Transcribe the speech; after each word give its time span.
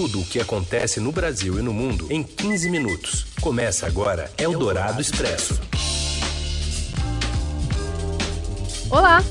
tudo 0.00 0.20
o 0.20 0.24
que 0.24 0.40
acontece 0.40 0.98
no 0.98 1.12
Brasil 1.12 1.58
e 1.58 1.62
no 1.62 1.74
mundo 1.74 2.06
em 2.08 2.22
15 2.22 2.70
minutos. 2.70 3.26
Começa 3.38 3.86
agora 3.86 4.30
Eldorado 4.38 4.98
Expresso. 4.98 5.60
Olá, 8.88 9.22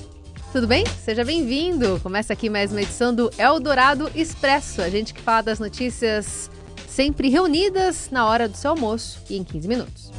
tudo 0.52 0.68
bem? 0.68 0.86
Seja 1.04 1.26
bem-vindo. 1.26 2.00
Começa 2.04 2.34
aqui 2.34 2.52
mais 2.52 2.72
uma 2.72 2.84
edição 2.84 3.16
do 3.16 3.32
Eldorado 3.36 4.12
Expresso. 4.14 4.84
A 4.84 4.90
gente 4.92 5.12
que 5.12 5.20
fala 5.20 5.42
das 5.42 5.58
notícias 5.58 6.52
sempre 6.88 7.30
reunidas 7.30 8.10
na 8.12 8.28
hora 8.28 8.48
do 8.48 8.56
seu 8.56 8.70
almoço 8.70 9.24
e 9.28 9.38
em 9.38 9.44
15 9.44 9.68
minutos. 9.68 10.12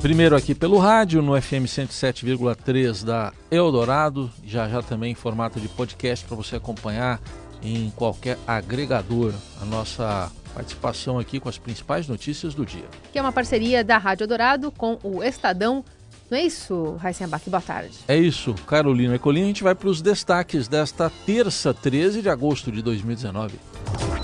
Primeiro 0.00 0.34
aqui 0.34 0.54
pelo 0.54 0.78
rádio, 0.78 1.20
no 1.20 1.38
FM 1.40 1.66
107,3 1.66 3.04
da 3.04 3.34
Eldorado, 3.50 4.30
já 4.46 4.66
já 4.66 4.80
também 4.80 5.12
em 5.12 5.14
formato 5.14 5.60
de 5.60 5.68
podcast 5.68 6.24
para 6.24 6.36
você 6.36 6.56
acompanhar 6.56 7.20
em 7.64 7.90
qualquer 7.96 8.38
agregador 8.46 9.32
a 9.60 9.64
nossa 9.64 10.30
participação 10.54 11.18
aqui 11.18 11.40
com 11.40 11.48
as 11.48 11.58
principais 11.58 12.06
notícias 12.06 12.54
do 12.54 12.64
dia. 12.64 12.84
Que 13.12 13.18
é 13.18 13.22
uma 13.22 13.32
parceria 13.32 13.82
da 13.82 13.98
Rádio 13.98 14.24
Eldorado 14.24 14.70
com 14.70 14.98
o 15.02 15.22
Estadão. 15.22 15.84
Não 16.30 16.38
é 16.38 16.42
isso, 16.42 16.96
Raíssa 16.96 17.24
Abac? 17.24 17.48
Boa 17.50 17.60
tarde. 17.60 17.98
É 18.06 18.16
isso, 18.16 18.54
Carolina 18.66 19.16
e 19.16 19.18
Colina. 19.18 19.46
A 19.46 19.48
gente 19.48 19.64
vai 19.64 19.74
para 19.74 19.88
os 19.88 20.00
destaques 20.00 20.68
desta 20.68 21.10
terça, 21.26 21.74
13 21.74 22.22
de 22.22 22.28
agosto 22.28 22.70
de 22.70 22.82
2019. 22.82 23.58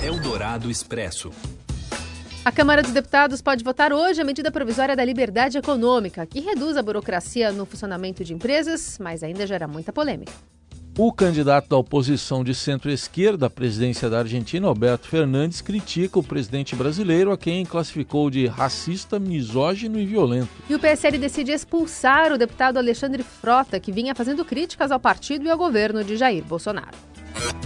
Eldorado 0.02 0.70
Expresso. 0.70 1.30
A 2.42 2.50
Câmara 2.50 2.82
dos 2.82 2.92
Deputados 2.92 3.42
pode 3.42 3.62
votar 3.62 3.92
hoje 3.92 4.22
a 4.22 4.24
medida 4.24 4.50
provisória 4.50 4.96
da 4.96 5.04
liberdade 5.04 5.58
econômica, 5.58 6.24
que 6.24 6.40
reduz 6.40 6.74
a 6.78 6.82
burocracia 6.82 7.52
no 7.52 7.66
funcionamento 7.66 8.24
de 8.24 8.32
empresas, 8.32 8.96
mas 8.98 9.22
ainda 9.22 9.46
gera 9.46 9.68
muita 9.68 9.92
polêmica. 9.92 10.32
O 11.02 11.10
candidato 11.10 11.66
da 11.66 11.78
oposição 11.78 12.44
de 12.44 12.54
centro-esquerda 12.54 13.46
à 13.46 13.50
presidência 13.50 14.10
da 14.10 14.18
Argentina, 14.18 14.68
Alberto 14.68 15.08
Fernandes, 15.08 15.62
critica 15.62 16.18
o 16.18 16.22
presidente 16.22 16.76
brasileiro, 16.76 17.32
a 17.32 17.38
quem 17.38 17.64
classificou 17.64 18.28
de 18.28 18.46
racista, 18.46 19.18
misógino 19.18 19.98
e 19.98 20.04
violento. 20.04 20.50
E 20.68 20.74
o 20.74 20.78
PSL 20.78 21.16
decide 21.16 21.52
expulsar 21.52 22.30
o 22.34 22.36
deputado 22.36 22.76
Alexandre 22.76 23.22
Frota, 23.22 23.80
que 23.80 23.90
vinha 23.90 24.14
fazendo 24.14 24.44
críticas 24.44 24.92
ao 24.92 25.00
partido 25.00 25.46
e 25.46 25.50
ao 25.50 25.56
governo 25.56 26.04
de 26.04 26.18
Jair 26.18 26.44
Bolsonaro. 26.44 26.98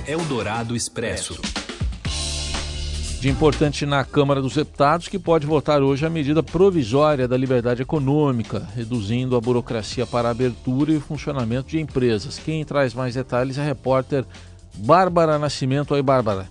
Eldorado 0.06 0.77
Expresso. 0.77 1.64
Dia 3.25 3.33
importante 3.33 3.86
na 3.86 4.05
Câmara 4.05 4.42
dos 4.42 4.55
Deputados, 4.55 5.08
que 5.08 5.19
pode 5.19 5.47
votar 5.47 5.83
hoje 5.83 6.05
a 6.05 6.11
medida 6.11 6.42
provisória 6.42 7.27
da 7.27 7.39
liberdade 7.39 7.80
econômica, 7.80 8.69
reduzindo 8.77 9.34
a 9.34 9.41
burocracia 9.41 10.06
para 10.06 10.28
a 10.28 10.30
abertura 10.30 10.92
e 10.92 11.00
funcionamento 11.00 11.69
de 11.69 11.80
empresas. 11.80 12.39
Quem 12.39 12.62
traz 12.67 12.92
mais 12.92 13.14
detalhes 13.14 13.56
é 13.56 13.62
a 13.62 13.64
repórter 13.64 14.27
Bárbara 14.75 15.39
Nascimento. 15.39 15.95
Oi, 15.95 16.02
Bárbara. 16.02 16.50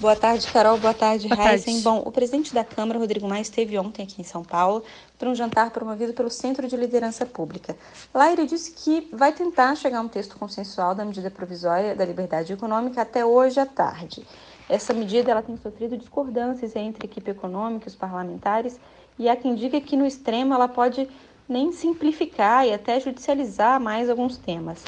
Boa 0.00 0.16
tarde, 0.16 0.46
Carol. 0.46 0.78
Boa 0.78 0.94
tarde, 0.94 1.28
Boa 1.28 1.52
Heisen. 1.52 1.82
Bom, 1.82 2.02
o 2.02 2.10
presidente 2.10 2.54
da 2.54 2.64
Câmara, 2.64 2.98
Rodrigo 2.98 3.28
Maia, 3.28 3.42
esteve 3.42 3.78
ontem 3.78 4.04
aqui 4.04 4.22
em 4.22 4.24
São 4.24 4.42
Paulo 4.42 4.82
para 5.18 5.28
um 5.28 5.34
jantar 5.34 5.70
promovido 5.70 6.14
pelo 6.14 6.30
Centro 6.30 6.66
de 6.66 6.78
Liderança 6.78 7.26
Pública. 7.26 7.76
Lá 8.14 8.32
ele 8.32 8.46
disse 8.46 8.72
que 8.72 9.06
vai 9.12 9.34
tentar 9.34 9.74
chegar 9.74 9.98
a 9.98 10.00
um 10.00 10.08
texto 10.08 10.38
consensual 10.38 10.94
da 10.94 11.04
medida 11.04 11.30
provisória 11.30 11.94
da 11.94 12.06
liberdade 12.06 12.54
econômica 12.54 13.02
até 13.02 13.22
hoje 13.22 13.60
à 13.60 13.66
tarde. 13.66 14.24
Essa 14.68 14.92
medida 14.92 15.30
ela 15.30 15.42
tem 15.42 15.56
sofrido 15.56 15.96
discordâncias 15.96 16.74
entre 16.74 17.06
a 17.06 17.10
equipe 17.10 17.30
econômica 17.30 17.86
e 17.86 17.88
os 17.88 17.94
parlamentares, 17.94 18.80
e 19.18 19.28
há 19.28 19.36
quem 19.36 19.54
diga 19.54 19.80
que 19.80 19.96
no 19.96 20.04
extremo 20.04 20.52
ela 20.52 20.66
pode 20.66 21.08
nem 21.48 21.70
simplificar 21.70 22.66
e 22.66 22.72
até 22.72 22.98
judicializar 22.98 23.80
mais 23.80 24.10
alguns 24.10 24.36
temas. 24.36 24.84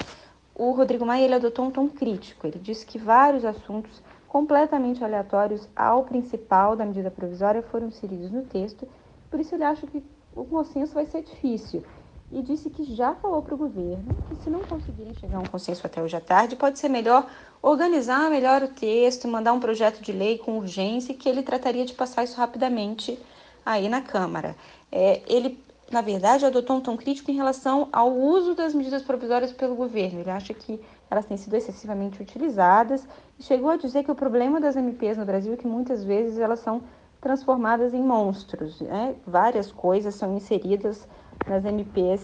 O 0.55 0.73
Rodrigo 0.73 1.06
Maia 1.06 1.25
ele 1.25 1.34
adotou 1.34 1.65
um 1.65 1.71
tom 1.71 1.89
crítico. 1.89 2.47
Ele 2.47 2.59
disse 2.59 2.84
que 2.84 2.99
vários 2.99 3.45
assuntos 3.45 4.03
completamente 4.27 5.03
aleatórios 5.03 5.69
ao 5.77 6.05
principal 6.05 6.75
da 6.75 6.84
medida 6.84 7.11
provisória 7.11 7.62
foram 7.62 7.87
inseridos 7.87 8.33
no 8.33 8.43
texto, 8.43 8.87
por 9.31 9.39
isso 9.39 9.55
ele 9.55 9.65
acha 9.65 9.87
que 9.87 10.03
o 10.34 10.45
consenso 10.45 10.95
vai 10.95 11.06
ser 11.06 11.23
difícil 11.23 11.84
e 12.31 12.43
disse 12.43 12.69
que 12.69 12.84
já 12.95 13.15
falou 13.15 13.43
para 13.43 13.55
o 13.55 13.59
governo 13.59 14.15
que 14.28 14.37
se 14.43 14.50
não 14.50 14.61
conseguirem 14.61 15.15
chegar 15.15 15.39
a 15.39 15.41
um 15.41 15.47
consenso 15.47 15.87
até 15.87 16.03
hoje 16.03 16.16
à 16.16 16.21
tarde, 16.21 16.56
pode 16.56 16.78
ser 16.78 16.89
melhor 16.89 17.27
organizar 17.62 18.31
melhor 18.31 18.62
o 18.62 18.69
texto, 18.69 19.27
mandar 19.27 19.53
um 19.53 19.61
projeto 19.61 20.00
de 20.00 20.12
lei 20.12 20.39
com 20.39 20.59
urgência 20.59 21.12
e 21.12 21.15
que 21.15 21.28
ele 21.28 21.43
trataria 21.43 21.84
de 21.84 21.94
passar 21.94 22.25
isso 22.25 22.37
rapidamente 22.37 23.19
aí 23.65 23.89
na 23.89 24.00
Câmara. 24.00 24.56
É, 24.93 25.22
ele, 25.27 25.62
na 25.91 26.00
verdade, 26.00 26.44
adotou 26.44 26.77
um 26.77 26.81
tom 26.81 26.97
crítico 26.97 27.31
em 27.31 27.34
relação 27.34 27.89
ao 27.93 28.15
uso 28.15 28.55
das 28.55 28.75
medidas 28.75 29.03
provisórias 29.03 29.53
pelo 29.53 29.75
governo. 29.75 30.21
Ele 30.21 30.31
acha 30.31 30.55
que 30.55 30.81
elas 31.10 31.27
têm 31.27 31.37
sido 31.37 31.55
excessivamente 31.55 32.22
utilizadas 32.22 33.06
e 33.39 33.43
chegou 33.43 33.71
a 33.71 33.77
dizer 33.77 34.05
que 34.05 34.10
o 34.10 34.15
problema 34.15 34.60
das 34.60 34.77
MPs 34.77 35.16
no 35.16 35.25
Brasil 35.25 35.55
é 35.55 35.56
que 35.56 35.66
muitas 35.66 36.05
vezes 36.05 36.39
elas 36.39 36.60
são 36.60 36.83
transformadas 37.21 37.93
em 37.95 38.03
monstros. 38.03 38.81
Né? 38.81 39.15
Várias 39.27 39.72
coisas 39.72 40.15
são 40.15 40.37
inseridas 40.37 41.06
nas 41.47 41.65
MPs 41.65 42.21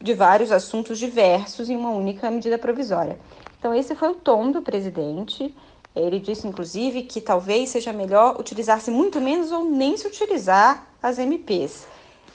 de 0.00 0.14
vários 0.14 0.52
assuntos 0.52 0.98
diversos 0.98 1.68
em 1.68 1.76
uma 1.76 1.90
única 1.90 2.30
medida 2.30 2.58
provisória. 2.58 3.18
Então, 3.58 3.74
esse 3.74 3.94
foi 3.94 4.08
o 4.10 4.14
tom 4.14 4.50
do 4.50 4.62
presidente. 4.62 5.54
Ele 5.94 6.20
disse, 6.20 6.46
inclusive, 6.46 7.02
que 7.02 7.20
talvez 7.20 7.70
seja 7.70 7.92
melhor 7.92 8.38
utilizar-se 8.38 8.90
muito 8.90 9.20
menos 9.20 9.50
ou 9.50 9.64
nem 9.64 9.96
se 9.96 10.06
utilizar 10.06 10.86
as 11.02 11.18
MPs. 11.18 11.86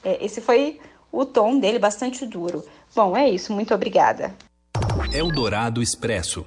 É, 0.03 0.23
esse 0.23 0.41
foi 0.41 0.79
o 1.11 1.25
tom 1.25 1.59
dele, 1.59 1.79
bastante 1.79 2.25
duro. 2.25 2.65
Bom, 2.93 3.15
é 3.15 3.29
isso. 3.29 3.53
Muito 3.53 3.73
obrigada. 3.73 4.33
Eldorado 5.13 5.81
Expresso. 5.81 6.45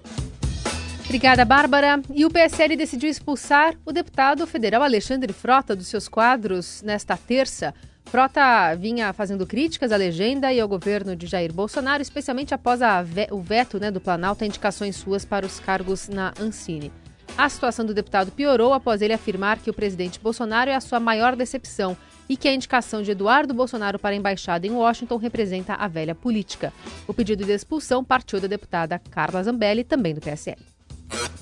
Obrigada, 1.07 1.45
Bárbara. 1.45 2.03
E 2.13 2.27
o 2.27 2.31
PSL 2.31 2.77
decidiu 2.77 3.09
expulsar 3.09 3.75
o 3.87 3.93
deputado 3.93 4.47
federal 4.47 4.83
Alexandre 4.83 5.33
Frota 5.33 5.75
dos 5.75 5.87
seus 5.87 6.09
quadros 6.09 6.83
nesta 6.83 7.17
terça. 7.17 7.73
Frota 8.07 8.75
vinha 8.77 9.13
fazendo 9.13 9.47
críticas 9.47 9.91
à 9.91 9.97
legenda 9.97 10.53
e 10.53 10.61
ao 10.61 10.69
governo 10.69 11.17
de 11.17 11.27
Jair 11.27 11.53
Bolsonaro, 11.53 12.01
especialmente 12.01 12.55
após 12.55 12.81
ve 13.05 13.27
o 13.31 13.41
veto 13.41 13.81
né, 13.81 13.91
do 13.91 14.01
Planalto 14.01 14.45
a 14.45 14.47
indicações 14.47 14.97
suas 14.97 15.25
para 15.25 15.45
os 15.45 15.59
cargos 15.59 16.09
na 16.09 16.33
Ancine. 16.41 16.93
A 17.37 17.49
situação 17.49 17.85
do 17.85 17.93
deputado 17.93 18.31
piorou 18.31 18.73
após 18.73 19.03
ele 19.03 19.13
afirmar 19.13 19.59
que 19.59 19.69
o 19.69 19.75
presidente 19.75 20.21
Bolsonaro 20.21 20.71
é 20.71 20.75
a 20.75 20.81
sua 20.81 20.99
maior 21.01 21.37
decepção 21.37 21.97
e 22.29 22.37
que 22.37 22.49
a 22.49 22.55
indicação 22.55 23.03
de 23.03 23.11
Eduardo 23.11 23.53
Bolsonaro 23.53 23.99
para 23.99 24.15
a 24.15 24.19
embaixada 24.19 24.67
em 24.67 24.71
Washington 24.71 25.17
representa 25.17 25.75
a 25.75 25.87
velha 25.87 26.15
política. 26.15 26.73
O 27.07 27.13
pedido 27.13 27.45
de 27.45 27.53
expulsão 27.53 28.03
partiu 28.03 28.41
da 28.41 28.47
deputada 28.47 29.01
Carla 29.11 29.43
Zambelli, 29.43 29.85
também 29.85 30.15
do 30.15 30.21
PSL. 30.21 30.63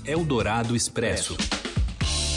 Eldorado 0.05 0.75
Expresso. 0.75 1.37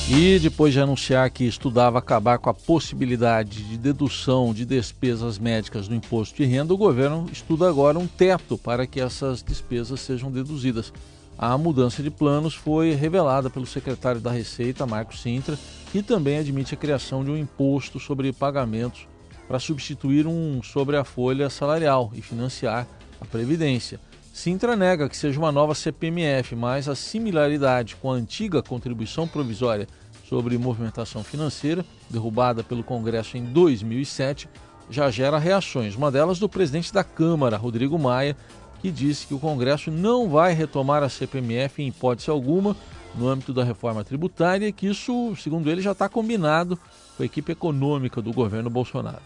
E 0.10 0.40
depois 0.40 0.72
de 0.72 0.80
anunciar 0.80 1.30
que 1.30 1.44
estudava 1.44 2.00
acabar 2.00 2.38
com 2.40 2.50
a 2.50 2.54
possibilidade 2.54 3.62
de 3.64 3.78
dedução 3.78 4.54
de 4.54 4.64
despesas 4.64 5.38
médicas 5.38 5.90
no 5.90 5.96
imposto 5.96 6.38
de 6.38 6.46
renda, 6.46 6.74
o 6.74 6.78
governo 6.78 7.28
estuda 7.30 7.68
agora 7.68 8.00
um 8.00 8.08
teto 8.08 8.58
para 8.58 8.88
que 8.88 9.02
essas 9.02 9.44
despesas 9.44 10.00
sejam 10.00 10.32
deduzidas. 10.32 10.94
A 11.38 11.58
mudança 11.58 12.02
de 12.02 12.10
planos 12.10 12.56
foi 12.56 12.94
revelada 12.94 13.50
pelo 13.50 13.66
secretário 13.66 14.22
da 14.22 14.32
Receita, 14.32 14.86
Marcos 14.86 15.22
Sintra, 15.22 15.60
que 15.92 16.02
também 16.02 16.38
admite 16.38 16.74
a 16.74 16.78
criação 16.78 17.22
de 17.22 17.30
um 17.30 17.38
imposto 17.38 18.00
sobre 18.00 18.32
pagamentos 18.32 19.06
para 19.46 19.60
substituir 19.60 20.26
um 20.26 20.64
sobre 20.64 20.96
a 20.96 21.04
folha 21.04 21.50
salarial 21.50 22.12
e 22.16 22.22
financiar 22.22 22.88
a 23.20 23.26
Previdência. 23.26 24.00
Sintra 24.38 24.76
nega 24.76 25.10
que 25.10 25.18
seja 25.18 25.40
uma 25.40 25.52
nova 25.52 25.74
CPMF, 25.74 26.56
mas 26.56 26.88
a 26.88 26.94
similaridade 26.94 27.96
com 27.96 28.12
a 28.12 28.14
antiga 28.14 28.62
contribuição 28.62 29.28
provisória 29.28 29.88
sobre 30.30 30.60
movimentação 30.60 31.24
financeira, 31.24 31.84
derrubada 32.08 32.64
pelo 32.64 32.84
Congresso 32.84 33.36
em 33.36 33.44
2007, 33.46 34.48
já 34.92 35.10
gera 35.10 35.40
reações. 35.40 35.96
Uma 35.96 36.12
delas 36.12 36.38
do 36.38 36.48
presidente 36.48 36.94
da 36.94 37.04
Câmara, 37.04 37.58
Rodrigo 37.58 37.98
Maia, 37.98 38.38
que 38.80 38.92
disse 38.92 39.26
que 39.26 39.34
o 39.34 39.40
Congresso 39.40 39.90
não 39.90 40.30
vai 40.30 40.54
retomar 40.54 41.02
a 41.02 41.10
CPMF 41.10 41.82
em 41.82 41.88
hipótese 41.88 42.30
alguma 42.30 42.78
no 43.16 43.28
âmbito 43.28 43.52
da 43.52 43.64
reforma 43.64 44.04
tributária 44.04 44.68
e 44.68 44.72
que 44.72 44.86
isso, 44.86 45.36
segundo 45.38 45.68
ele, 45.68 45.82
já 45.82 45.94
está 45.94 46.08
combinado 46.08 46.80
com 47.18 47.24
a 47.24 47.26
equipe 47.26 47.54
econômica 47.54 48.22
do 48.22 48.32
governo 48.32 48.70
Bolsonaro. 48.70 49.24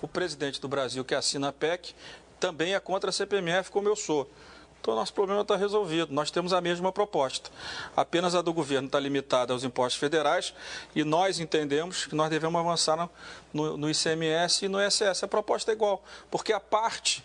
O 0.00 0.06
presidente 0.06 0.60
do 0.60 0.68
Brasil 0.68 1.04
que 1.04 1.14
assina 1.14 1.48
a 1.48 1.52
PEC 1.52 1.92
também 2.44 2.74
é 2.74 2.80
contra 2.80 3.08
a 3.08 3.12
CPMF, 3.12 3.70
como 3.70 3.88
eu 3.88 3.96
sou. 3.96 4.30
Então, 4.84 4.94
nosso 4.94 5.14
problema 5.14 5.40
está 5.40 5.56
resolvido. 5.56 6.12
Nós 6.12 6.30
temos 6.30 6.52
a 6.52 6.60
mesma 6.60 6.92
proposta. 6.92 7.50
Apenas 7.96 8.34
a 8.34 8.42
do 8.42 8.52
governo 8.52 8.84
está 8.84 9.00
limitada 9.00 9.54
aos 9.54 9.64
impostos 9.64 9.98
federais 9.98 10.52
e 10.94 11.02
nós 11.02 11.40
entendemos 11.40 12.04
que 12.04 12.14
nós 12.14 12.28
devemos 12.28 12.60
avançar 12.60 13.08
no, 13.50 13.78
no, 13.78 13.90
ICMS 13.90 14.66
e 14.66 14.68
no 14.68 14.78
ISS. 14.78 15.24
A 15.24 15.26
proposta 15.26 15.72
é 15.72 15.74
igual, 15.74 16.04
porque 16.30 16.52
a 16.52 16.60
parte 16.60 17.24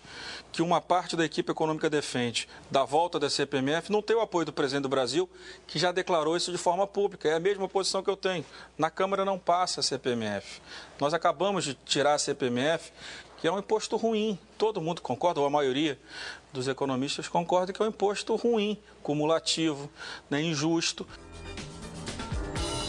que 0.53 0.61
uma 0.61 0.79
parte 0.79 1.17
da 1.17 1.25
equipe 1.25 1.51
econômica 1.51 1.89
defende 1.89 2.47
da 2.71 2.85
volta 2.85 3.19
da 3.19 3.29
CPMF 3.29 3.91
não 3.91 4.01
tem 4.01 4.15
o 4.15 4.21
apoio 4.21 4.45
do 4.45 4.53
presidente 4.53 4.83
do 4.83 4.89
Brasil, 4.89 5.29
que 5.67 5.77
já 5.77 5.91
declarou 5.91 6.37
isso 6.37 6.53
de 6.53 6.57
forma 6.57 6.87
pública. 6.87 7.27
É 7.27 7.33
a 7.33 7.41
mesma 7.41 7.67
posição 7.67 8.01
que 8.01 8.09
eu 8.09 8.15
tenho. 8.15 8.45
Na 8.77 8.89
Câmara 8.89 9.25
não 9.25 9.37
passa 9.37 9.81
a 9.81 9.83
CPMF. 9.83 10.61
Nós 10.97 11.13
acabamos 11.13 11.65
de 11.65 11.73
tirar 11.73 12.13
a 12.13 12.17
CPMF 12.17 12.89
que 13.39 13.47
é 13.47 13.51
um 13.51 13.59
imposto 13.59 13.95
ruim. 13.95 14.37
Todo 14.57 14.81
mundo 14.81 15.01
concorda, 15.01 15.39
ou 15.39 15.45
a 15.45 15.49
maioria 15.49 15.97
dos 16.51 16.67
economistas 16.67 17.27
concorda 17.27 17.71
que 17.71 17.81
é 17.81 17.85
um 17.85 17.89
imposto 17.89 18.35
ruim, 18.35 18.77
cumulativo, 19.01 19.89
né, 20.29 20.41
injusto. 20.41 21.07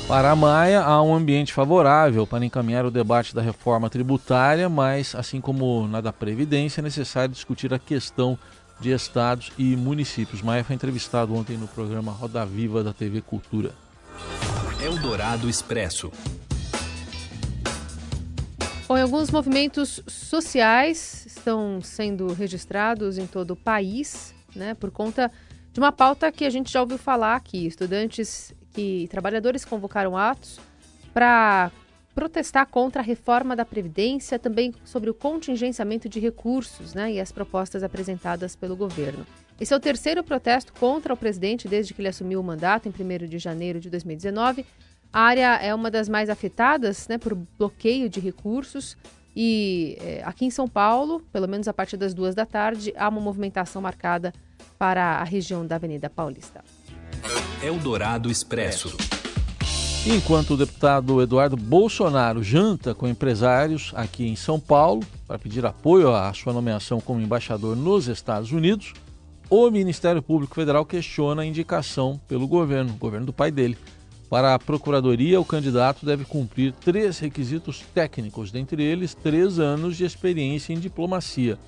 Para 0.09 0.33
a 0.33 0.37
Maia, 0.37 0.83
há 0.83 1.01
um 1.01 1.15
ambiente 1.15 1.53
favorável 1.53 2.27
para 2.27 2.45
encaminhar 2.45 2.85
o 2.85 2.91
debate 2.91 3.33
da 3.33 3.41
reforma 3.41 3.89
tributária, 3.89 4.69
mas, 4.69 5.15
assim 5.15 5.41
como 5.41 5.87
na 5.87 6.01
da 6.01 6.13
Previdência, 6.13 6.81
é 6.81 6.83
necessário 6.83 7.33
discutir 7.33 7.73
a 7.73 7.79
questão 7.79 8.37
de 8.81 8.91
estados 8.91 9.53
e 9.57 9.77
municípios. 9.77 10.43
Maia 10.43 10.65
foi 10.65 10.75
entrevistado 10.75 11.33
ontem 11.33 11.57
no 11.57 11.69
programa 11.69 12.11
Roda 12.11 12.45
Viva 12.45 12.83
da 12.83 12.93
TV 12.93 13.21
Cultura. 13.21 13.73
Eldorado 14.83 15.49
Expresso. 15.49 16.11
Bom, 18.91 18.97
alguns 18.97 19.31
movimentos 19.31 20.03
sociais 20.09 21.25
estão 21.25 21.81
sendo 21.81 22.33
registrados 22.33 23.19
em 23.19 23.25
todo 23.25 23.53
o 23.53 23.57
país, 23.57 24.35
né, 24.53 24.75
por 24.75 24.91
conta 24.91 25.31
de 25.73 25.79
uma 25.79 25.93
pauta 25.93 26.33
que 26.33 26.45
a 26.45 26.51
gente 26.51 26.73
já 26.73 26.81
ouviu 26.81 26.99
falar 26.99 27.37
aqui. 27.37 27.69
Estudantes 27.69 28.53
que 28.73 29.07
trabalhadores 29.09 29.65
convocaram 29.65 30.17
atos 30.17 30.59
para 31.15 31.71
protestar 32.17 32.67
contra 32.67 33.01
a 33.01 33.05
reforma 33.05 33.55
da 33.55 33.65
Previdência, 33.65 34.41
também 34.41 34.75
sobre 34.85 35.09
o 35.09 35.15
contingenciamento 35.15 36.09
de 36.09 36.19
recursos 36.19 36.93
né, 36.93 37.13
e 37.13 37.21
as 37.21 37.31
propostas 37.31 37.85
apresentadas 37.85 38.57
pelo 38.57 38.75
governo. 38.75 39.25
Esse 39.61 39.73
é 39.73 39.77
o 39.77 39.81
terceiro 39.81 40.25
protesto 40.25 40.73
contra 40.73 41.15
o 41.15 41.17
presidente 41.17 41.69
desde 41.69 41.95
que 41.95 42.01
ele 42.01 42.09
assumiu 42.09 42.41
o 42.41 42.43
mandato 42.43 42.89
em 42.89 42.91
1 42.91 43.29
de 43.29 43.39
janeiro 43.39 43.79
de 43.79 43.89
2019. 43.89 44.67
A 45.13 45.21
área 45.23 45.57
é 45.57 45.75
uma 45.75 45.91
das 45.91 46.09
mais 46.09 46.31
afetadas 46.31 47.09
né, 47.09 47.19
por 47.19 47.35
bloqueio 47.59 48.09
de 48.09 48.21
recursos. 48.21 48.97
E 49.35 49.97
é, 50.01 50.23
aqui 50.25 50.45
em 50.45 50.51
São 50.51 50.69
Paulo, 50.69 51.21
pelo 51.33 51.49
menos 51.49 51.67
a 51.67 51.73
partir 51.73 51.97
das 51.97 52.15
duas 52.15 52.35
da 52.35 52.47
tarde, 52.47 52.93
há 52.97 53.09
uma 53.09 53.21
movimentação 53.21 53.83
marcada 53.83 54.33
para 54.79 55.17
a 55.17 55.25
região 55.25 55.67
da 55.67 55.77
Avenida 55.77 56.09
Paulista. 56.09 56.63
Eldorado 57.63 58.31
Expresso. 58.31 58.97
Enquanto 60.07 60.55
o 60.55 60.57
deputado 60.57 61.21
Eduardo 61.21 61.57
Bolsonaro 61.57 62.43
janta 62.43 62.95
com 62.95 63.07
empresários 63.07 63.93
aqui 63.95 64.27
em 64.27 64.35
São 64.35 64.59
Paulo 64.59 65.03
para 65.27 65.39
pedir 65.39 65.67
apoio 65.67 66.15
à 66.15 66.33
sua 66.33 66.53
nomeação 66.53 67.01
como 67.01 67.21
embaixador 67.21 67.77
nos 67.77 68.09
Estados 68.09 68.51
Unidos, 68.51 68.95
o 69.51 69.71
Ministério 69.71 70.23
Público 70.23 70.55
Federal 70.55 70.87
questiona 70.87 71.43
a 71.43 71.45
indicação 71.45 72.19
pelo 72.27 72.49
governo, 72.49 72.95
governo 72.95 73.27
do 73.27 73.33
pai 73.33 73.51
dele. 73.51 73.77
Para 74.31 74.55
a 74.55 74.59
Procuradoria, 74.61 75.41
o 75.41 75.45
candidato 75.45 76.07
deve 76.07 76.25
cumprir 76.25 76.73
três 76.73 77.19
requisitos 77.19 77.83
técnicos, 77.93 78.53
dentre 78.53 78.81
eles 78.81 79.13
três 79.13 79.59
anos 79.59 79.97
de 79.97 80.05
experiência 80.05 80.73
em 80.73 80.79
diplomacia. 80.79 81.59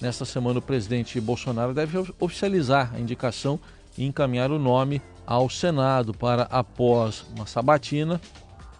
Nesta 0.00 0.24
semana, 0.24 0.60
o 0.60 0.62
presidente 0.62 1.20
Bolsonaro 1.20 1.74
deve 1.74 1.98
oficializar 2.20 2.92
a 2.94 3.00
indicação 3.00 3.58
e 3.98 4.06
encaminhar 4.06 4.52
o 4.52 4.58
nome 4.58 5.02
ao 5.26 5.50
Senado 5.50 6.14
para, 6.14 6.44
após 6.44 7.26
uma 7.34 7.44
sabatina, 7.44 8.20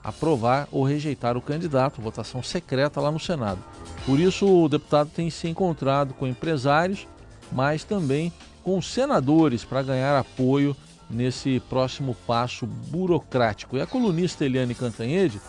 aprovar 0.05 0.69
ou 0.70 0.84
rejeitar 0.84 1.37
o 1.37 1.43
candidato, 1.43 2.00
votação 2.00 2.44
secreta 2.44 3.00
lá 3.00 3.11
no 3.11 3.19
Senado. 3.19 3.58
Por 4.05 4.20
isso, 4.20 4.46
o 4.46 4.69
deputado 4.69 5.11
tem 5.11 5.31
se 5.31 5.49
encontrado 5.49 6.14
com 6.14 6.29
empresários, 6.29 7.08
mas 7.50 7.82
também 7.82 8.32
com 8.62 8.81
senadores 8.81 9.64
para 9.64 9.82
ganhar 9.82 10.17
apoio 10.17 10.76
nesse 11.08 11.61
próximo 11.69 12.14
passo 12.26 12.67
burocrático. 12.67 13.76
E 13.76 13.81
a 13.81 13.87
colunista 13.87 14.44
Eliane 14.44 14.75
Cantanhede 14.75 15.41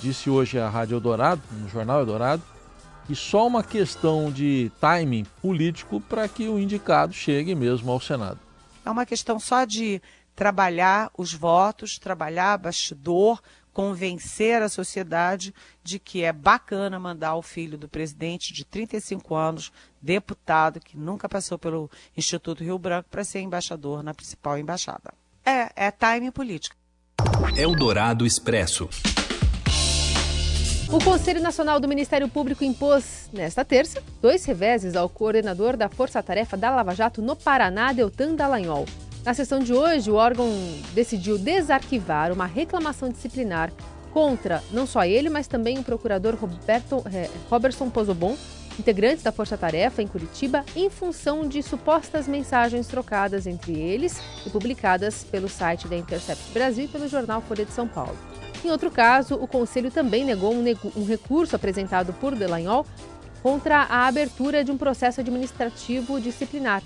disse 0.00 0.28
hoje 0.28 0.58
à 0.58 0.68
Rádio 0.68 0.96
Eldorado, 0.96 1.42
no 1.52 1.68
Jornal 1.68 2.00
Eldorado, 2.00 2.42
que 3.06 3.14
só 3.14 3.46
uma 3.46 3.62
questão 3.62 4.30
de 4.30 4.70
timing 4.80 5.24
político 5.40 6.00
para 6.00 6.28
que 6.28 6.48
o 6.48 6.58
indicado 6.58 7.12
chegue 7.12 7.54
mesmo 7.54 7.90
ao 7.90 8.00
Senado. 8.00 8.38
É 8.84 8.90
uma 8.90 9.06
questão 9.06 9.38
só 9.38 9.64
de 9.64 10.00
trabalhar 10.34 11.10
os 11.16 11.32
votos, 11.32 11.98
trabalhar 11.98 12.58
bastidor, 12.58 13.40
convencer 13.72 14.62
a 14.62 14.68
sociedade 14.68 15.54
de 15.82 15.98
que 15.98 16.22
é 16.22 16.32
bacana 16.32 16.98
mandar 16.98 17.34
o 17.36 17.42
filho 17.42 17.78
do 17.78 17.88
presidente 17.88 18.52
de 18.52 18.64
35 18.64 19.34
anos, 19.34 19.72
deputado, 20.00 20.80
que 20.80 20.96
nunca 20.96 21.28
passou 21.28 21.58
pelo 21.58 21.90
Instituto 22.16 22.62
Rio 22.62 22.78
Branco, 22.78 23.08
para 23.10 23.24
ser 23.24 23.40
embaixador 23.40 24.02
na 24.02 24.14
principal 24.14 24.58
embaixada. 24.58 25.14
É, 25.44 25.86
é 25.86 25.90
time 25.90 26.30
político. 26.30 26.76
Eldorado 27.56 28.26
Expresso. 28.26 28.88
O 30.92 31.02
Conselho 31.02 31.40
Nacional 31.40 31.80
do 31.80 31.88
Ministério 31.88 32.28
Público 32.28 32.62
impôs, 32.62 33.30
nesta 33.32 33.64
terça, 33.64 34.02
dois 34.20 34.44
reveses 34.44 34.94
ao 34.94 35.08
coordenador 35.08 35.74
da 35.74 35.88
Força 35.88 36.22
Tarefa 36.22 36.54
da 36.54 36.70
Lava 36.70 36.94
Jato 36.94 37.22
no 37.22 37.34
Paraná, 37.34 37.94
Deltan 37.94 38.34
Dallagnol. 38.34 38.84
Na 39.24 39.32
sessão 39.32 39.60
de 39.60 39.72
hoje, 39.72 40.10
o 40.10 40.16
órgão 40.16 40.48
decidiu 40.94 41.38
desarquivar 41.38 42.32
uma 42.32 42.44
reclamação 42.44 43.08
disciplinar 43.08 43.72
contra 44.12 44.62
não 44.72 44.84
só 44.84 45.04
ele, 45.04 45.28
mas 45.28 45.46
também 45.46 45.78
o 45.78 45.84
procurador 45.84 46.34
Roberto, 46.34 47.04
eh, 47.06 47.30
Robertson 47.48 47.88
Pozobon, 47.88 48.36
integrantes 48.78 49.22
da 49.22 49.30
Força 49.30 49.56
Tarefa 49.56 50.02
em 50.02 50.08
Curitiba, 50.08 50.64
em 50.74 50.90
função 50.90 51.46
de 51.46 51.62
supostas 51.62 52.26
mensagens 52.26 52.88
trocadas 52.88 53.46
entre 53.46 53.72
eles 53.72 54.20
e 54.44 54.50
publicadas 54.50 55.22
pelo 55.22 55.48
site 55.48 55.86
da 55.86 55.96
Intercept 55.96 56.52
Brasil 56.52 56.86
e 56.86 56.88
pelo 56.88 57.06
jornal 57.06 57.40
Folha 57.42 57.64
de 57.64 57.72
São 57.72 57.86
Paulo. 57.86 58.18
Em 58.64 58.70
outro 58.70 58.90
caso, 58.90 59.36
o 59.36 59.46
Conselho 59.46 59.90
também 59.90 60.24
negou 60.24 60.52
um, 60.52 60.64
um 60.96 61.06
recurso 61.06 61.54
apresentado 61.54 62.12
por 62.14 62.34
Delanhol 62.34 62.84
contra 63.40 63.82
a 63.82 64.06
abertura 64.08 64.64
de 64.64 64.72
um 64.72 64.76
processo 64.76 65.20
administrativo 65.20 66.20
disciplinar. 66.20 66.82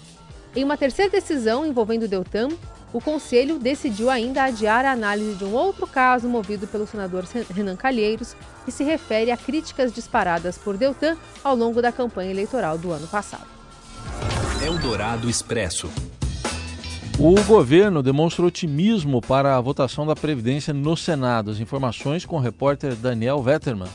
Em 0.57 0.65
uma 0.65 0.79
terceira 0.79 1.11
decisão 1.11 1.67
envolvendo 1.67 2.05
o 2.05 2.09
Deltan, 2.09 2.49
o 2.91 2.99
Conselho 2.99 3.59
decidiu 3.59 4.09
ainda 4.09 4.45
adiar 4.45 4.87
a 4.87 4.93
análise 4.93 5.35
de 5.35 5.45
um 5.45 5.53
outro 5.53 5.87
caso 5.87 6.27
movido 6.27 6.67
pelo 6.67 6.87
senador 6.87 7.25
Renan 7.55 7.77
Calheiros, 7.77 8.35
que 8.65 8.73
se 8.73 8.83
refere 8.83 9.31
a 9.31 9.37
críticas 9.37 9.93
disparadas 9.93 10.57
por 10.57 10.79
Deltan 10.79 11.15
ao 11.45 11.55
longo 11.55 11.83
da 11.83 11.93
campanha 11.93 12.31
eleitoral 12.31 12.79
do 12.79 12.91
ano 12.91 13.07
passado. 13.07 13.47
Eldorado 14.65 15.29
Expresso. 15.29 15.91
O 17.19 17.35
governo 17.45 18.03
demonstra 18.03 18.47
otimismo 18.47 19.21
para 19.21 19.59
a 19.59 19.61
votação 19.61 20.07
da 20.07 20.17
Previdência 20.17 20.73
no 20.73 20.97
Senado. 20.97 21.51
As 21.51 21.61
informações 21.61 22.25
com 22.25 22.37
o 22.37 22.41
repórter 22.41 22.95
Daniel 22.95 23.43
Vetterman. 23.43 23.89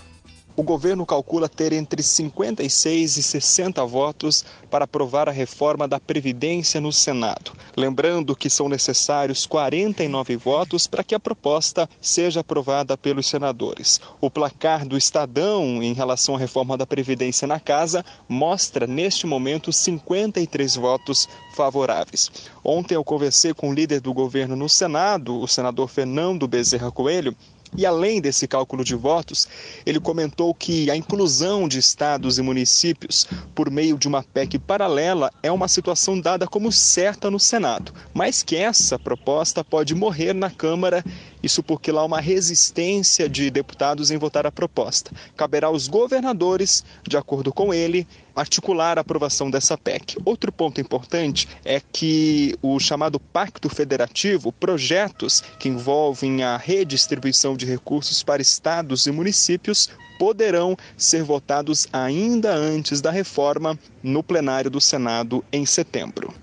O 0.62 0.64
governo 0.64 1.08
calcula 1.08 1.50
ter 1.50 1.74
entre 1.74 2.04
56 2.04 3.18
e 3.18 3.24
60 3.24 3.84
votos 3.84 4.46
para 4.70 4.86
aprovar 4.86 5.28
a 5.28 5.32
reforma 5.32 5.88
da 5.88 6.00
Previdência 6.00 6.80
no 6.80 6.94
Senado. 6.94 7.54
Lembrando 7.76 8.36
que 8.36 8.48
são 8.48 8.70
necessários 8.70 9.48
49 9.48 10.38
votos 10.38 10.86
para 10.86 11.04
que 11.04 11.16
a 11.16 11.20
proposta 11.20 11.90
seja 12.00 12.42
aprovada 12.42 12.96
pelos 12.96 13.26
senadores. 13.26 14.00
O 14.22 14.30
placar 14.30 14.88
do 14.88 14.96
Estadão 14.96 15.82
em 15.82 15.94
relação 15.94 16.36
à 16.36 16.38
reforma 16.38 16.78
da 16.78 16.86
Previdência 16.86 17.48
na 17.48 17.60
Casa 17.60 18.06
mostra, 18.30 18.86
neste 18.86 19.26
momento, 19.26 19.74
53 19.74 20.76
votos 20.76 21.28
favoráveis. 21.56 22.30
Ontem 22.64 22.94
eu 22.94 23.04
conversei 23.04 23.52
com 23.52 23.72
o 23.72 23.74
líder 23.74 24.00
do 24.00 24.14
governo 24.14 24.56
no 24.56 24.70
Senado, 24.70 25.42
o 25.42 25.48
senador 25.48 25.88
Fernando 25.88 26.48
Bezerra 26.48 26.92
Coelho, 26.92 27.36
e 27.78 27.86
além 27.86 28.20
desse 28.20 28.48
cálculo 28.48 28.84
de 28.84 28.96
votos, 28.96 29.48
ele 29.86 30.00
comentou 30.00 30.54
que 30.54 30.90
a 30.92 30.96
inclusão 30.96 31.68
de 31.68 31.80
estados 31.80 32.38
e 32.38 32.42
municípios 32.42 33.28
por 33.56 33.70
meio 33.70 33.98
de 33.98 34.08
uma 34.08 34.24
PEC 34.24 34.60
paralela 34.60 35.32
é 35.42 35.52
uma 35.52 35.68
situação 35.68 36.20
dada 36.20 36.48
como 36.48 36.72
certa 36.72 37.32
no 37.32 37.40
Senado, 37.40 37.94
mas 38.14 38.44
que 38.44 38.56
essa 38.56 39.00
proposta 39.00 39.64
pode 39.64 39.96
morrer 39.96 40.34
na 40.34 40.50
Câmara, 40.50 41.04
isso 41.44 41.64
porque 41.64 41.92
lá 41.92 42.02
há 42.02 42.06
uma 42.06 42.22
resistência 42.22 43.28
de 43.28 43.50
deputados 43.50 44.12
em 44.12 44.18
votar 44.18 44.46
a 44.46 44.52
proposta. 44.52 45.12
Caberá 45.36 45.68
aos 45.68 45.88
governadores, 45.88 46.84
de 47.08 47.18
acordo 47.18 47.54
com 47.54 47.74
ele, 47.74 48.08
articular 48.36 48.98
a 48.98 49.02
aprovação 49.02 49.50
dessa 49.50 49.78
PEC. 49.78 50.18
Outro 50.24 50.52
ponto 50.52 50.80
importante 50.80 51.48
é 51.66 51.82
que 51.92 52.56
o 52.62 52.80
chamado 52.80 53.20
Pacto 53.20 53.70
Federativo, 53.70 54.52
projetos 54.52 55.42
que 55.60 55.70
envolvem 55.70 56.44
a 56.44 56.58
redistribuição 56.58 57.56
de 57.56 57.66
recursos 57.66 58.24
para 58.24 58.42
estados 58.42 59.06
e 59.06 59.12
municípios, 59.12 59.90
poderão 60.18 60.78
ser 60.96 61.24
votados 61.24 61.88
ainda 61.92 62.54
antes 62.54 63.02
da 63.02 63.10
reforma 63.10 63.78
no 64.04 64.22
plenário 64.22 64.70
do 64.70 64.80
Senado 64.80 65.44
em 65.52 65.66
setembro. 65.66 66.34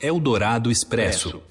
Eldorado 0.00 0.70
Expresso. 0.70 1.42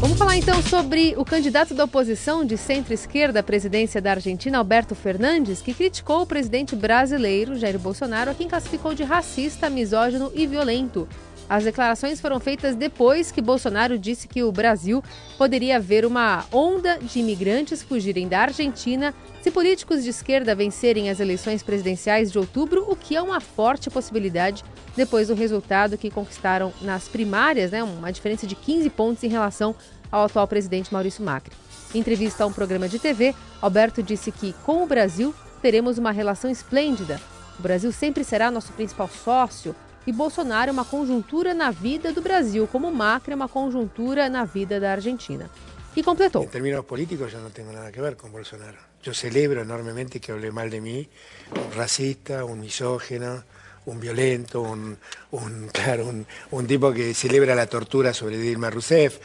Vamos 0.00 0.16
falar 0.16 0.34
então 0.38 0.62
sobre 0.62 1.14
o 1.18 1.26
candidato 1.26 1.74
da 1.74 1.84
oposição 1.84 2.42
de 2.42 2.56
centro-esquerda 2.56 3.40
à 3.40 3.42
presidência 3.42 4.00
da 4.00 4.12
Argentina, 4.12 4.56
Alberto 4.56 4.94
Fernandes, 4.94 5.60
que 5.60 5.74
criticou 5.74 6.22
o 6.22 6.26
presidente 6.26 6.74
brasileiro 6.74 7.54
Jair 7.54 7.78
Bolsonaro, 7.78 8.30
a 8.30 8.34
quem 8.34 8.48
classificou 8.48 8.94
de 8.94 9.02
racista, 9.02 9.68
misógino 9.68 10.32
e 10.34 10.46
violento. 10.46 11.06
As 11.50 11.64
declarações 11.64 12.20
foram 12.20 12.38
feitas 12.38 12.76
depois 12.76 13.32
que 13.32 13.42
Bolsonaro 13.42 13.98
disse 13.98 14.28
que 14.28 14.40
o 14.40 14.52
Brasil 14.52 15.02
poderia 15.36 15.80
ver 15.80 16.06
uma 16.06 16.44
onda 16.52 16.96
de 16.98 17.18
imigrantes 17.18 17.82
fugirem 17.82 18.28
da 18.28 18.42
Argentina 18.42 19.12
se 19.42 19.50
políticos 19.50 20.04
de 20.04 20.10
esquerda 20.10 20.54
vencerem 20.54 21.10
as 21.10 21.18
eleições 21.18 21.60
presidenciais 21.60 22.30
de 22.30 22.38
outubro, 22.38 22.84
o 22.88 22.94
que 22.94 23.16
é 23.16 23.20
uma 23.20 23.40
forte 23.40 23.90
possibilidade 23.90 24.62
depois 24.96 25.26
do 25.26 25.34
resultado 25.34 25.98
que 25.98 26.08
conquistaram 26.08 26.72
nas 26.82 27.08
primárias, 27.08 27.72
né, 27.72 27.82
uma 27.82 28.12
diferença 28.12 28.46
de 28.46 28.54
15 28.54 28.88
pontos 28.90 29.24
em 29.24 29.28
relação 29.28 29.74
ao 30.08 30.26
atual 30.26 30.46
presidente 30.46 30.92
Maurício 30.92 31.24
Macri. 31.24 31.52
Em 31.92 31.98
entrevista 31.98 32.44
a 32.44 32.46
um 32.46 32.52
programa 32.52 32.88
de 32.88 33.00
TV, 33.00 33.34
Alberto 33.60 34.04
disse 34.04 34.30
que, 34.30 34.52
com 34.64 34.84
o 34.84 34.86
Brasil, 34.86 35.34
teremos 35.60 35.98
uma 35.98 36.12
relação 36.12 36.48
esplêndida. 36.48 37.20
O 37.58 37.62
Brasil 37.62 37.90
sempre 37.90 38.22
será 38.22 38.52
nosso 38.52 38.72
principal 38.72 39.08
sócio 39.08 39.74
e 40.06 40.12
Bolsonaro 40.12 40.70
é 40.70 40.72
uma 40.72 40.84
conjuntura 40.84 41.52
na 41.52 41.70
vida 41.70 42.12
do 42.12 42.22
Brasil, 42.22 42.66
como 42.66 42.90
Macri 42.90 43.34
uma 43.34 43.48
conjuntura 43.48 44.28
na 44.28 44.44
vida 44.44 44.80
da 44.80 44.92
Argentina. 44.92 45.50
E 45.94 46.02
completou. 46.02 46.44
Em 46.44 46.48
termos 46.48 46.84
políticos, 46.86 47.32
eu 47.32 47.40
não 47.40 47.50
tenho 47.50 47.72
nada 47.72 47.88
a 47.88 47.90
ver 47.90 48.16
com 48.16 48.28
Bolsonaro. 48.30 48.78
Eu 49.04 49.12
celebro 49.14 49.60
enormemente 49.60 50.20
que 50.20 50.30
hable 50.30 50.50
mal 50.50 50.68
de 50.68 50.80
mim, 50.80 51.08
um 51.56 51.76
racista, 51.76 52.44
um 52.44 52.54
misógino, 52.54 53.42
un 53.86 53.98
violento, 53.98 54.60
un, 54.62 54.96
un 55.32 55.68
claro, 55.72 56.12
un, 56.50 56.66
tipo 56.66 56.92
que 56.92 57.12
celebra 57.14 57.54
la 57.54 57.66
tortura 57.66 58.14
sobre 58.14 58.38
Dilma 58.38 58.70
Rousseff. 58.70 59.18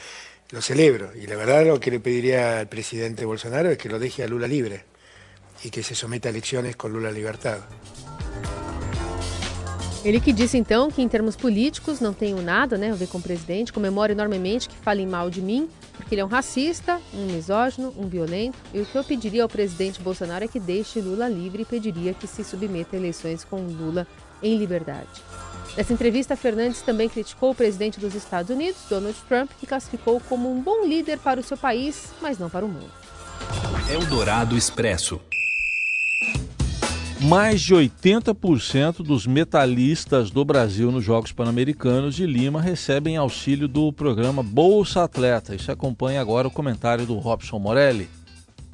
Lo 0.52 0.62
celebro. 0.62 1.12
Y 1.16 1.28
la 1.28 1.36
verdad 1.36 1.66
lo 1.66 1.80
que 1.80 1.92
le 1.92 2.00
pediría 2.00 2.60
al 2.60 2.68
presidente 2.68 3.26
Bolsonaro 3.26 3.70
es 3.70 3.78
que 3.78 3.90
lo 3.90 4.00
deje 4.00 4.24
a 4.24 4.28
Lula 4.28 4.48
libre 4.48 4.86
y 5.64 5.70
que 5.70 5.84
se 5.84 5.96
someta 5.96 6.30
a 6.30 6.32
elecciones 6.32 6.76
con 6.76 6.94
Lula 6.94 7.12
libertado. 7.12 7.64
Ele 10.06 10.20
que 10.20 10.32
disse 10.32 10.56
então 10.56 10.92
que 10.92 11.02
em 11.02 11.08
termos 11.08 11.36
políticos 11.36 12.00
não 12.00 12.14
tenho 12.14 12.40
nada 12.40 12.78
né, 12.78 12.92
a 12.92 12.96
ver 12.96 13.08
com 13.08 13.18
o 13.18 13.22
presidente, 13.22 13.74
comemora 13.74 14.12
enormemente 14.12 14.70
que 14.70 14.76
falem 14.76 15.08
mal 15.08 15.32
de 15.32 15.42
mim, 15.42 15.68
porque 15.98 16.14
ele 16.14 16.22
é 16.22 16.26
um 16.26 16.28
racista, 16.28 17.02
um 17.12 17.26
misógino, 17.26 17.92
um 17.98 18.08
violento. 18.08 18.56
E 18.72 18.80
o 18.80 18.86
que 18.86 18.96
eu 18.96 19.04
pediria 19.04 19.42
ao 19.42 19.50
presidente 19.50 20.00
Bolsonaro 20.00 20.46
é 20.46 20.48
que 20.48 20.60
deixe 20.60 21.02
Lula 21.02 21.28
livre 21.28 21.64
e 21.64 21.66
pediria 21.66 22.14
que 22.14 22.28
se 22.28 22.44
submeta 22.44 22.96
a 22.96 23.00
eleições 23.00 23.44
com 23.44 23.56
Lula 23.56 24.06
em 24.44 24.56
liberdade. 24.56 25.10
Nessa 25.76 25.92
entrevista, 25.92 26.36
Fernandes 26.36 26.84
também 26.84 27.10
criticou 27.10 27.50
o 27.50 27.56
presidente 27.56 28.00
dos 28.00 28.14
Estados 28.14 28.52
Unidos, 28.52 28.82
Donald 28.88 29.18
Trump, 29.28 29.50
que 29.60 29.66
classificou 29.66 30.22
como 30.30 30.52
um 30.52 30.62
bom 30.62 30.86
líder 30.86 31.18
para 31.18 31.40
o 31.40 31.44
seu 31.44 31.58
país, 31.58 32.14
mas 32.22 32.38
não 32.38 32.48
para 32.48 32.64
o 32.64 32.70
mundo. 32.70 32.92
Eldorado 33.90 34.56
Expresso. 34.56 35.20
Mais 37.28 37.60
de 37.60 37.74
80% 37.74 38.98
dos 38.98 39.26
metalistas 39.26 40.30
do 40.30 40.46
Brasil 40.46 40.92
nos 40.92 41.04
Jogos 41.04 41.32
Pan-Americanos 41.32 42.14
de 42.14 42.24
Lima 42.28 42.62
recebem 42.62 43.18
auxílio 43.18 43.68
do 43.68 43.92
programa 43.92 44.44
Bolsa 44.44 45.04
Atleta. 45.04 45.56
Isso 45.56 45.72
acompanha 45.72 46.22
agora 46.22 46.48
o 46.48 46.52
comentário 46.52 47.04
do 47.04 47.18
Robson 47.18 47.58
Morelli. 47.58 48.08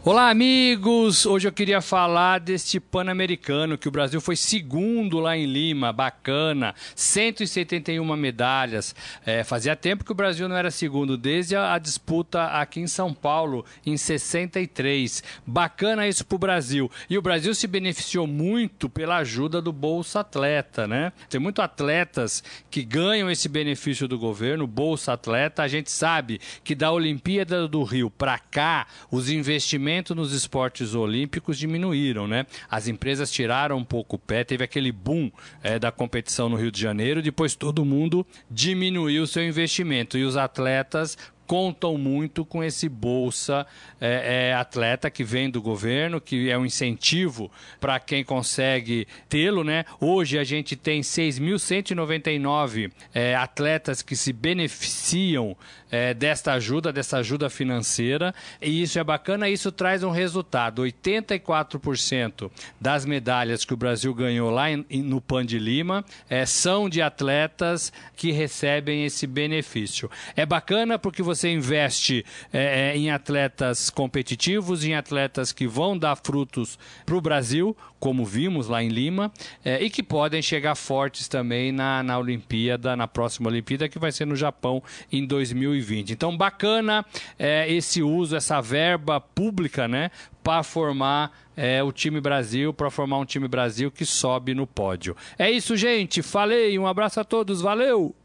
Olá, 0.04 0.32
amigos! 0.32 1.28
Hoje 1.28 1.48
eu 1.48 1.52
queria 1.52 1.80
falar 1.80 2.40
deste 2.40 2.80
Pan-Americano, 2.80 3.78
que 3.78 3.88
o 3.88 3.92
Brasil 3.92 4.20
foi 4.20 4.36
segundo 4.36 5.20
lá 5.20 5.38
em 5.38 5.46
Lima, 5.46 5.94
bacana, 5.94 6.74
171 6.96 8.04
medalhas. 8.16 8.96
É, 9.24 9.44
fazia 9.44 9.76
tempo 9.76 10.04
que 10.04 10.12
o 10.12 10.16
Brasil 10.16 10.50
não 10.50 10.56
era 10.56 10.72
segundo, 10.72 11.16
desde 11.16 11.56
a, 11.56 11.76
a, 11.76 11.78
disputa 11.78 12.46
aqui 12.46 12.80
em 12.80 12.88
São 12.88 13.14
Paulo, 13.14 13.64
em 13.86 13.96
63. 13.96 15.24
Bacana 15.46 16.08
isso 16.08 16.26
para 16.26 16.36
o 16.36 16.40
Brasil. 16.40 16.90
E 17.08 17.16
o 17.16 17.22
Brasil 17.22 17.54
se 17.54 17.68
beneficiou 17.68 18.26
muito 18.26 18.90
pela 18.90 19.18
ajuda 19.18 19.62
do 19.62 19.72
Bolsa 19.72 20.22
Atleta, 20.22 20.88
né? 20.88 21.14
Tem 21.30 21.40
muitos 21.40 21.64
atletas 21.64 22.44
que 22.72 22.84
ganham 22.84 23.30
esse 23.30 23.48
benefício 23.48 24.08
do 24.08 24.18
governo, 24.18 24.66
Bolsa 24.66 25.14
Atleta. 25.14 25.62
A 25.62 25.68
gente 25.68 25.92
sabe 25.92 26.42
que 26.64 26.74
da 26.74 26.92
Olimpíada 26.92 27.68
do 27.68 27.84
Rio 27.84 28.10
para 28.10 28.40
cá, 28.40 28.88
os 29.12 29.30
investimentos 29.30 29.91
investimento 29.92 30.16
nos 30.16 30.32
esportes 30.32 30.96
olímpicos 30.96 31.58
diminuíram, 31.58 32.28
né? 32.28 32.46
As 32.70 32.88
empresas 32.88 33.32
tiraram 33.32 33.78
um 33.78 33.84
pouco 33.84 34.16
o 34.16 34.20
pé, 34.20 34.44
teve 34.44 34.64
aquele 34.64 34.92
boom 34.92 35.30
é, 35.62 35.78
da 35.78 35.92
competição 35.92 36.48
no 36.50 36.56
Rio 36.56 36.72
de 36.72 36.80
Janeiro, 36.80 37.22
depois 37.22 37.56
todo 37.56 37.84
mundo 37.84 38.26
diminuiu 38.50 39.28
seu 39.28 39.46
investimento 39.46 40.18
e 40.18 40.24
os 40.24 40.38
atletas 40.38 41.18
contam 41.52 41.98
muito 41.98 42.46
com 42.46 42.64
esse 42.64 42.88
bolsa 42.88 43.68
é, 44.00 44.52
é, 44.52 44.54
atleta 44.54 45.12
que 45.12 45.22
vem 45.22 45.50
do 45.50 45.62
governo, 45.62 46.22
que 46.22 46.50
é 46.50 46.58
um 46.58 46.66
incentivo 46.66 47.52
para 47.78 48.00
quem 48.00 48.24
consegue 48.24 49.06
tê-lo, 49.28 49.62
né? 49.62 49.84
Hoje 50.00 50.40
a 50.40 50.46
gente 50.46 50.78
tem 50.78 51.02
6.199 51.02 52.90
é, 53.14 53.36
atletas 53.36 54.02
que 54.02 54.16
se 54.16 54.32
beneficiam 54.32 55.58
é, 55.92 56.14
desta 56.14 56.54
ajuda, 56.54 56.94
dessa 56.94 57.18
ajuda 57.18 57.50
financeira, 57.50 58.34
e 58.62 58.82
isso 58.82 58.98
é 58.98 59.04
bacana, 59.04 59.50
isso 59.50 59.74
traz 59.74 60.04
um 60.04 60.10
resultado. 60.10 60.84
84% 60.84 62.50
das 62.80 63.06
medalhas 63.06 63.66
que 63.66 63.74
o 63.74 63.78
Brasil 63.78 64.14
ganhou 64.14 64.50
lá 64.50 64.72
em, 64.72 64.86
no 64.90 65.20
Pan 65.20 65.46
de 65.46 65.60
Lima 65.60 66.06
é, 66.30 66.46
são 66.46 66.88
de 66.88 67.02
atletas 67.02 67.92
que 68.16 68.32
recebem 68.32 69.04
esse 69.04 69.28
benefício. 69.28 70.10
É 70.34 70.46
bacana 70.46 70.98
porque 70.98 71.22
você 71.22 71.41
investe 71.50 72.26
é, 72.52 72.92
é, 72.92 72.98
em 72.98 73.12
atletas 73.12 73.90
competitivos, 73.90 74.84
em 74.84 74.96
atletas 74.96 75.52
que 75.52 75.68
vão 75.68 75.98
dar 75.98 76.16
frutos 76.16 76.78
para 77.06 77.16
o 77.16 77.22
Brasil, 77.22 77.76
como 78.00 78.26
vimos 78.26 78.68
lá 78.68 78.84
em 78.84 78.90
Lima, 78.90 79.32
é, 79.64 79.82
e 79.84 79.90
que 79.90 80.02
podem 80.02 80.42
chegar 80.42 80.76
fortes 80.76 81.28
também 81.28 81.72
na, 81.72 82.02
na 82.02 82.18
Olimpíada, 82.18 82.96
na 82.96 83.08
próxima 83.08 83.50
Olimpíada, 83.50 83.88
que 83.88 84.00
vai 84.00 84.12
ser 84.12 84.26
no 84.26 84.36
Japão 84.36 84.82
em 85.12 85.26
2020. 85.26 86.12
Então, 86.12 86.36
bacana 86.36 87.06
é, 87.38 87.72
esse 87.72 88.02
uso, 88.02 88.36
essa 88.36 88.60
verba 88.62 89.22
pública, 89.22 89.88
né? 89.88 90.10
Para 90.44 90.64
formar 90.64 91.32
é, 91.56 91.84
o 91.84 91.92
time 91.92 92.20
Brasil, 92.20 92.74
para 92.74 92.90
formar 92.90 93.20
um 93.20 93.26
time 93.26 93.48
Brasil 93.48 93.92
que 93.92 94.06
sobe 94.06 94.56
no 94.56 94.66
pódio. 94.66 95.16
É 95.38 95.52
isso, 95.52 95.78
gente. 95.78 96.22
Falei, 96.22 96.78
um 96.80 96.88
abraço 96.88 97.20
a 97.20 97.24
todos, 97.24 97.62
valeu! 97.62 98.16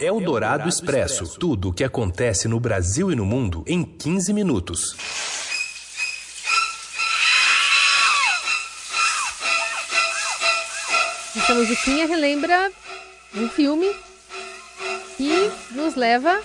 É 0.00 0.12
o 0.12 0.20
Dourado 0.20 0.68
Expresso. 0.68 1.38
Tudo 1.38 1.70
o 1.70 1.72
que 1.72 1.82
acontece 1.82 2.46
no 2.46 2.60
Brasil 2.60 3.10
e 3.10 3.16
no 3.16 3.26
mundo 3.26 3.64
em 3.66 3.84
15 3.84 4.32
minutos. 4.32 4.96
Essa 11.36 11.54
musiquinha 11.54 12.06
relembra 12.06 12.70
um 13.34 13.48
filme 13.48 13.94
que 15.16 15.50
nos 15.72 15.94
leva 15.94 16.40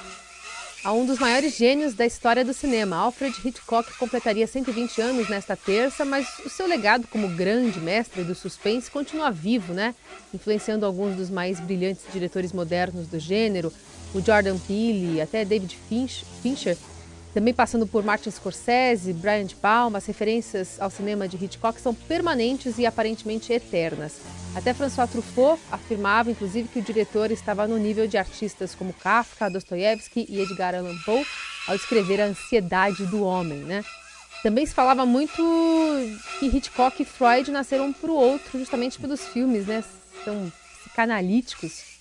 a 0.84 0.92
um 0.92 1.06
dos 1.06 1.18
maiores 1.18 1.56
gênios 1.56 1.94
da 1.94 2.06
história 2.06 2.44
do 2.44 2.54
cinema. 2.54 2.98
Alfred 2.98 3.36
Hitchcock 3.44 3.94
completaria 3.98 4.46
120 4.46 5.02
anos 5.02 5.30
nesta 5.30 5.56
terça, 5.56 6.04
mas 6.04 6.28
o 6.46 6.50
seu 6.50 6.68
legado 6.68 7.08
como 7.08 7.30
grande 7.30 7.80
mestre 7.80 8.24
do 8.24 8.36
suspense 8.36 8.92
continua 8.92 9.32
vivo, 9.32 9.74
né? 9.74 9.96
Influenciando 10.34 10.86
alguns 10.86 11.16
dos 11.16 11.30
mais 11.30 11.60
brilhantes 11.60 12.04
diretores 12.12 12.52
modernos 12.52 13.08
do 13.08 13.18
gênero, 13.18 13.72
o 14.14 14.20
Jordan 14.20 14.58
Peele, 14.60 15.22
até 15.22 15.46
David 15.46 15.78
Fincher, 16.42 16.78
também 17.34 17.54
passando 17.54 17.88
por 17.88 18.04
Martin 18.04 18.30
Scorsese, 18.30 19.12
Brian 19.12 19.46
De 19.46 19.56
Palma, 19.56 19.98
as 19.98 20.06
referências 20.06 20.80
ao 20.80 20.90
cinema 20.90 21.28
de 21.28 21.44
Hitchcock 21.44 21.82
são 21.82 21.94
permanentes 21.94 22.78
e 22.78 22.86
aparentemente 22.86 23.52
eternas. 23.52 24.20
Até 24.56 24.74
François 24.74 25.10
Truffaut 25.10 25.60
afirmava, 25.72 26.30
inclusive, 26.30 26.68
que 26.68 26.80
o 26.80 26.84
diretor 26.84 27.32
estava 27.32 27.68
no 27.68 27.78
nível 27.78 28.08
de 28.08 28.18
artistas 28.18 28.76
como 28.76 28.94
Kafka, 28.94 29.50
Dostoiévski 29.50 30.28
e 30.30 30.40
Edgar 30.40 30.76
Allan 30.76 30.96
Poe 31.04 31.26
ao 31.68 31.76
escrever 31.76 32.22
a 32.22 32.26
ansiedade 32.26 33.06
do 33.08 33.24
homem, 33.24 33.60
né? 33.60 33.84
Também 34.44 34.66
se 34.66 34.74
falava 34.74 35.06
muito 35.06 35.42
que 36.38 36.46
Hitchcock 36.46 37.02
e 37.02 37.06
Freud 37.06 37.50
nasceram 37.50 37.88
um 37.88 37.94
para 37.94 38.12
o 38.12 38.16
outro 38.16 38.60
justamente 38.60 39.00
pelos 39.00 39.26
filmes, 39.26 39.66
né? 39.66 39.84
São 40.24 40.52
psicanalíticos. 40.82 41.93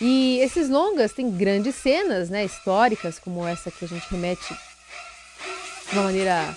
E 0.00 0.38
esses 0.40 0.68
longas 0.68 1.12
têm 1.12 1.30
grandes 1.30 1.74
cenas, 1.76 2.28
né, 2.28 2.44
históricas, 2.44 3.18
como 3.18 3.46
essa 3.46 3.70
que 3.70 3.84
a 3.84 3.88
gente 3.88 4.06
remete 4.10 4.54
de 5.90 5.94
uma 5.94 6.04
maneira 6.04 6.56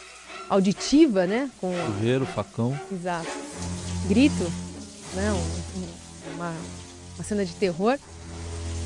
auditiva, 0.50 1.28
né, 1.28 1.50
com 1.60 1.72
o 1.72 2.26
facão. 2.26 2.80
Exato. 2.92 3.30
Grito 4.08 4.52
né? 5.14 5.32
Um, 5.32 6.36
uma, 6.36 6.54
uma 7.16 7.24
cena 7.24 7.46
de 7.46 7.54
terror. 7.54 7.98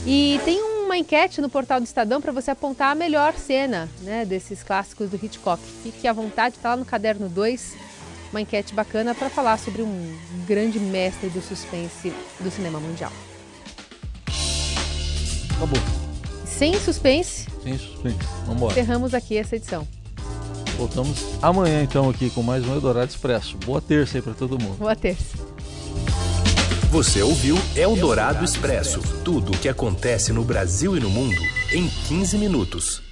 E 0.05 0.39
tem 0.43 0.61
uma 0.61 0.97
enquete 0.97 1.41
no 1.41 1.49
portal 1.49 1.79
do 1.79 1.85
Estadão 1.85 2.19
para 2.19 2.31
você 2.31 2.51
apontar 2.51 2.91
a 2.91 2.95
melhor 2.95 3.35
cena 3.35 3.87
né, 4.01 4.25
desses 4.25 4.63
clássicos 4.63 5.09
do 5.09 5.23
Hitchcock. 5.23 5.61
Fique 5.83 6.07
à 6.07 6.13
vontade, 6.13 6.55
está 6.55 6.71
lá 6.71 6.77
no 6.77 6.85
caderno 6.85 7.29
2, 7.29 7.75
uma 8.31 8.41
enquete 8.41 8.73
bacana 8.73 9.13
para 9.13 9.29
falar 9.29 9.59
sobre 9.59 9.83
um 9.83 10.17
grande 10.47 10.79
mestre 10.79 11.29
do 11.29 11.41
suspense 11.41 12.11
do 12.39 12.49
cinema 12.49 12.79
mundial. 12.79 13.11
Acabou. 15.61 15.79
Sem 16.43 16.73
suspense. 16.79 17.45
Sem 17.61 17.77
suspense. 17.77 18.17
Vamos 18.47 18.55
embora. 18.55 18.73
Encerramos 18.73 19.13
aqui 19.13 19.37
essa 19.37 19.55
edição. 19.55 19.87
Voltamos 20.75 21.23
amanhã 21.39 21.83
então 21.83 22.09
aqui 22.09 22.31
com 22.31 22.41
mais 22.41 22.65
um 22.65 22.73
Eldorado 22.73 23.11
Expresso. 23.11 23.57
Boa 23.57 23.79
terça 23.79 24.17
aí 24.17 24.23
para 24.23 24.33
todo 24.33 24.59
mundo. 24.59 24.79
Boa 24.79 24.95
terça. 24.95 25.37
Você 26.89 27.21
ouviu 27.21 27.55
Eldorado 27.75 28.43
Expresso 28.43 29.01
tudo 29.23 29.51
o 29.51 29.57
que 29.57 29.69
acontece 29.69 30.33
no 30.33 30.43
Brasil 30.43 30.97
e 30.97 30.99
no 30.99 31.11
mundo 31.11 31.39
em 31.71 31.87
15 31.87 32.39
minutos. 32.39 33.10